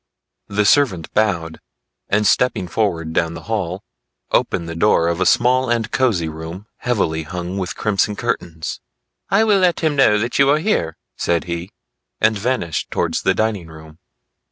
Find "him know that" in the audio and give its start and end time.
9.81-10.39